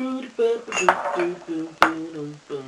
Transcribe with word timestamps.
boo 0.00 0.22
boo 0.36 0.56
boo 0.64 0.86
boo 1.14 1.34
boo 1.46 1.68
boo 1.80 2.04
boo 2.14 2.32
boo 2.48 2.59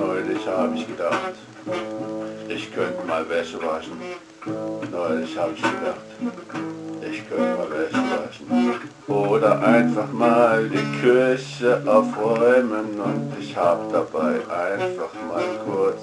Neulich 0.00 0.46
habe 0.46 0.74
ich 0.76 0.86
gedacht, 0.86 1.34
ich 2.48 2.74
könnte 2.74 3.06
mal 3.06 3.28
Wäsche 3.28 3.58
waschen. 3.62 3.92
Neulich 4.90 5.36
habe 5.36 5.52
ich 5.54 5.62
gedacht, 5.62 6.06
ich 7.10 7.28
könnte 7.28 7.56
mal 7.58 7.70
Wäsche 7.70 8.02
waschen. 8.16 8.46
Oder 9.06 9.62
einfach 9.62 10.10
mal 10.12 10.68
die 10.68 11.00
Küche 11.00 11.82
aufräumen 11.86 12.98
und 12.98 13.32
ich 13.38 13.54
habe 13.56 13.92
dabei 13.92 14.36
einfach 14.48 15.12
mal 15.28 15.44
kurz 15.66 16.00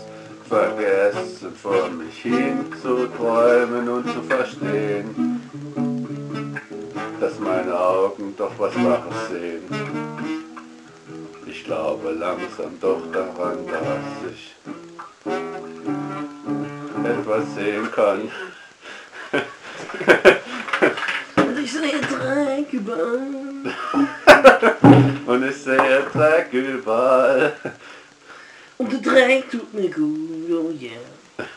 vergessen, 0.48 1.54
vor 1.62 1.90
mich 1.90 2.22
hin 2.22 2.66
zu 2.82 3.08
träumen 3.18 3.90
und 3.90 4.06
zu 4.08 4.22
verstehen, 4.22 5.42
dass 7.20 7.40
meine 7.40 7.78
Augen 7.78 8.36
doch 8.38 8.52
was 8.58 8.76
Wahres 8.76 9.30
sehen. 9.32 9.64
Ich 11.58 11.64
glaube 11.64 12.12
langsam 12.12 12.80
doch 12.80 13.02
daran, 13.12 13.66
dass 13.66 14.32
ich 14.32 14.54
etwas 17.04 17.56
sehen 17.56 17.92
kann. 17.92 18.32
Und 21.36 21.60
ich 21.60 21.72
sehe 21.72 22.00
Dreck 22.00 22.72
überall. 22.72 23.74
Und 25.26 25.50
ich 25.50 25.58
sehe 25.58 26.06
Dreck 26.14 26.54
überall. 26.54 27.54
Und 28.78 28.94
der 28.94 29.00
Dreck 29.00 29.50
tut 29.50 29.74
mir 29.74 29.90
gut, 29.90 30.52
oh 30.52 30.72
yeah. 30.80 31.02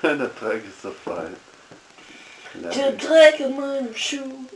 Der 0.03 0.29
Dreck 0.29 0.65
ist 0.67 0.81
so 0.83 0.93
fein. 1.05 1.37
Der 2.55 2.93
Dreck 2.93 3.39
in 3.39 3.55
meinem 3.55 3.95
Schuh, 3.95 4.47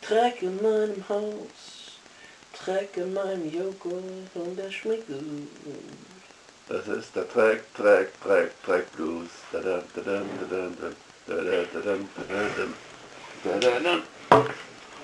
Dreck 0.00 0.40
in 0.42 0.62
meinem 0.62 1.02
Haus, 1.08 1.81
Dreck 2.52 2.96
in 2.96 3.14
meinem 3.14 3.50
Joghurt 3.52 4.04
und 4.34 4.58
der 4.58 4.70
schmeckt 4.70 5.06
gut. 5.08 5.48
Das 6.68 6.86
ist 6.88 7.14
der 7.14 7.24
Dreck, 7.24 7.62
Dreck, 7.74 8.08
Dreck, 8.22 8.50
Dreck 8.64 8.90
Blues. 8.92 9.28
Dadam, 9.52 9.82
dadam, 9.94 10.26
dadam, 10.40 10.76
dadam, 10.78 10.94
dadam, 11.26 12.08
dadam, 12.14 12.74
dadam, 13.44 13.60
dadam. 13.60 14.02